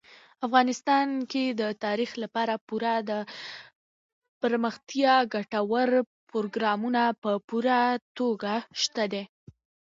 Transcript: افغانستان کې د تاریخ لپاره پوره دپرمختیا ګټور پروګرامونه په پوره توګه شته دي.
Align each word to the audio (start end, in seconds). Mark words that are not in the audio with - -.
افغانستان 0.45 1.07
کې 1.31 1.43
د 1.59 1.61
تاریخ 1.85 2.11
لپاره 2.23 2.53
پوره 2.67 2.93
دپرمختیا 3.09 5.15
ګټور 5.33 5.89
پروګرامونه 6.29 7.03
په 7.23 7.31
پوره 7.49 7.81
توګه 8.17 8.53
شته 8.81 9.03
دي. 9.13 9.23